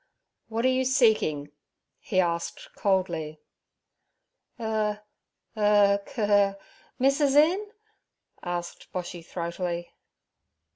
'What 0.47 0.65
are 0.65 0.69
you 0.69 0.83
seeking?' 0.83 1.51
he 1.99 2.19
asked 2.19 2.69
coldly. 2.73 3.39
'Ur—ur—khur, 4.59 6.57
missis 6.97 7.35
in?' 7.35 7.71
asked 8.41 8.91
Boshy 8.91 9.23
throatily. 9.23 9.91